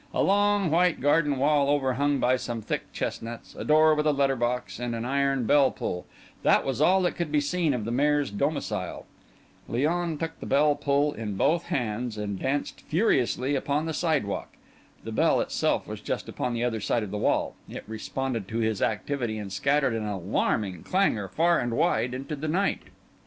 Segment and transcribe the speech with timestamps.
[0.15, 4.35] A long white garden wall overhung by some thick chestnuts, a door with a letter
[4.35, 6.07] box, and an iron bell pull,
[6.41, 9.05] that was all that could be seen of the Maire's domicile.
[9.69, 14.53] Léon took the bell pull in both hands, and danced furiously upon the side walk.
[15.03, 18.57] The bell itself was just upon the other side of the wall, it responded to
[18.57, 22.81] his activity, and scattered an alarming clangour far and wide into the night.